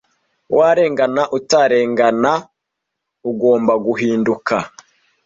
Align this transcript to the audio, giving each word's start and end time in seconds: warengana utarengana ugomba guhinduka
warengana 0.57 1.23
utarengana 1.37 2.33
ugomba 3.29 3.73
guhinduka 3.85 4.55